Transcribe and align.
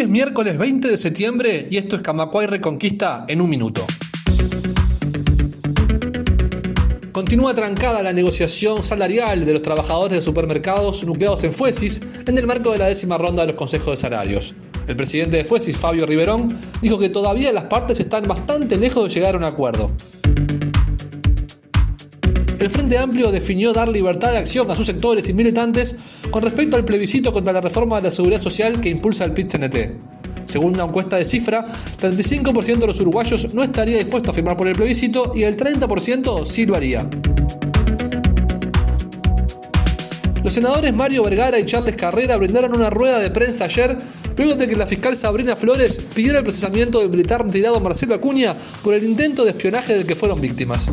Es 0.00 0.08
miércoles 0.08 0.56
20 0.56 0.88
de 0.88 0.96
septiembre 0.96 1.68
y 1.70 1.76
esto 1.76 1.96
es 1.96 2.00
Camacuay 2.00 2.46
Reconquista 2.46 3.26
en 3.28 3.42
un 3.42 3.50
minuto. 3.50 3.86
Continúa 7.12 7.52
trancada 7.52 8.02
la 8.02 8.10
negociación 8.10 8.82
salarial 8.82 9.44
de 9.44 9.52
los 9.52 9.60
trabajadores 9.60 10.16
de 10.16 10.22
supermercados 10.22 11.04
nucleados 11.04 11.44
en 11.44 11.52
Fuesis 11.52 12.00
en 12.26 12.38
el 12.38 12.46
marco 12.46 12.72
de 12.72 12.78
la 12.78 12.86
décima 12.86 13.18
ronda 13.18 13.42
de 13.42 13.48
los 13.48 13.56
consejos 13.56 13.90
de 13.90 13.96
salarios. 13.98 14.54
El 14.88 14.96
presidente 14.96 15.36
de 15.36 15.44
Fuesis, 15.44 15.76
Fabio 15.76 16.06
Riverón, 16.06 16.48
dijo 16.80 16.96
que 16.96 17.10
todavía 17.10 17.52
las 17.52 17.64
partes 17.64 18.00
están 18.00 18.22
bastante 18.22 18.78
lejos 18.78 19.06
de 19.06 19.14
llegar 19.14 19.34
a 19.34 19.36
un 19.36 19.44
acuerdo. 19.44 19.90
El 22.70 22.76
Frente 22.76 22.98
Amplio 22.98 23.32
definió 23.32 23.72
dar 23.72 23.88
libertad 23.88 24.30
de 24.30 24.38
acción 24.38 24.70
a 24.70 24.76
sus 24.76 24.86
sectores 24.86 25.28
y 25.28 25.32
militantes 25.32 25.96
con 26.30 26.40
respecto 26.40 26.76
al 26.76 26.84
plebiscito 26.84 27.32
contra 27.32 27.52
la 27.52 27.60
reforma 27.60 27.96
de 27.96 28.04
la 28.04 28.10
seguridad 28.12 28.38
social 28.38 28.80
que 28.80 28.88
impulsa 28.88 29.24
el 29.24 29.32
PIT-CNT. 29.32 29.74
Según 30.44 30.74
una 30.74 30.84
encuesta 30.84 31.16
de 31.16 31.24
cifra, 31.24 31.66
35% 32.00 32.78
de 32.78 32.86
los 32.86 33.00
uruguayos 33.00 33.52
no 33.54 33.64
estaría 33.64 33.98
dispuesto 33.98 34.30
a 34.30 34.34
firmar 34.34 34.56
por 34.56 34.68
el 34.68 34.76
plebiscito 34.76 35.32
y 35.34 35.42
el 35.42 35.56
30% 35.56 36.44
sí 36.44 36.64
lo 36.64 36.76
haría. 36.76 37.10
Los 40.44 40.52
senadores 40.52 40.94
Mario 40.94 41.24
Vergara 41.24 41.58
y 41.58 41.64
Charles 41.64 41.96
Carrera 41.96 42.36
brindaron 42.36 42.72
una 42.72 42.88
rueda 42.88 43.18
de 43.18 43.32
prensa 43.32 43.64
ayer 43.64 43.96
luego 44.36 44.54
de 44.54 44.68
que 44.68 44.76
la 44.76 44.86
fiscal 44.86 45.16
Sabrina 45.16 45.56
Flores 45.56 45.98
pidiera 46.14 46.38
el 46.38 46.44
procesamiento 46.44 47.00
del 47.00 47.10
militar 47.10 47.44
retirado 47.44 47.80
Marcelo 47.80 48.14
Acuña 48.14 48.56
por 48.84 48.94
el 48.94 49.02
intento 49.02 49.44
de 49.44 49.50
espionaje 49.50 49.92
del 49.92 50.06
que 50.06 50.14
fueron 50.14 50.40
víctimas. 50.40 50.92